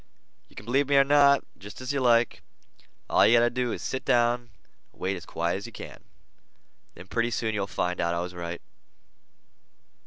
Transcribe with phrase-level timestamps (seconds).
[0.49, 2.41] "You can believe me or not, jest as you like.
[3.07, 4.49] All you got to do is sit down
[4.91, 5.99] and wait as quiet as you can.
[6.95, 8.63] Then pretty soon you'll find out I was right."